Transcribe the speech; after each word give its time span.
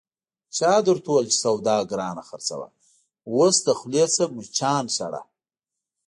چا 0.57 0.71
درته 0.87 1.09
ویل 1.11 1.27
چې 1.31 1.37
سودا 1.43 1.75
گرانه 1.91 2.23
خرڅوه، 2.29 2.67
اوس 3.31 3.55
د 3.65 3.67
خولې 3.79 4.03
نه 4.19 4.25
مچان 4.35 4.85
شړه... 4.95 5.21